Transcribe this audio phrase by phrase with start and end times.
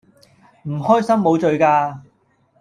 [0.63, 1.99] 唔開心無罪㗎